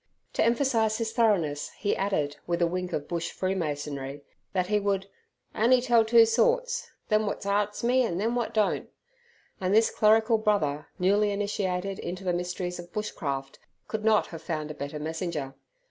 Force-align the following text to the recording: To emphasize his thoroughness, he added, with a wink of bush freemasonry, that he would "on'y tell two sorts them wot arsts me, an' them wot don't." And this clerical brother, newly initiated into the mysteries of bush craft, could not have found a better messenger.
To 0.33 0.43
emphasize 0.43 0.97
his 0.97 1.11
thoroughness, 1.13 1.69
he 1.77 1.95
added, 1.95 2.37
with 2.47 2.59
a 2.59 2.65
wink 2.65 2.91
of 2.91 3.07
bush 3.07 3.29
freemasonry, 3.29 4.23
that 4.51 4.65
he 4.65 4.79
would 4.79 5.05
"on'y 5.53 5.79
tell 5.79 6.03
two 6.03 6.25
sorts 6.25 6.89
them 7.09 7.27
wot 7.27 7.45
arsts 7.45 7.83
me, 7.83 8.01
an' 8.03 8.17
them 8.17 8.33
wot 8.33 8.51
don't." 8.51 8.89
And 9.59 9.75
this 9.75 9.91
clerical 9.91 10.39
brother, 10.39 10.87
newly 10.97 11.29
initiated 11.29 11.99
into 11.99 12.23
the 12.23 12.33
mysteries 12.33 12.79
of 12.79 12.91
bush 12.91 13.11
craft, 13.11 13.59
could 13.87 14.03
not 14.03 14.25
have 14.33 14.41
found 14.41 14.71
a 14.71 14.73
better 14.73 14.97
messenger. 14.97 15.53